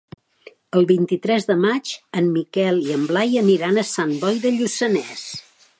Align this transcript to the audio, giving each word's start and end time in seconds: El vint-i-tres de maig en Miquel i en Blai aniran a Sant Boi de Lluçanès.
El 0.79 0.87
vint-i-tres 0.91 1.45
de 1.49 1.57
maig 1.65 1.91
en 2.21 2.31
Miquel 2.39 2.81
i 2.89 2.97
en 2.99 3.07
Blai 3.13 3.39
aniran 3.45 3.79
a 3.83 3.87
Sant 3.95 4.19
Boi 4.25 4.45
de 4.47 4.55
Lluçanès. 4.59 5.29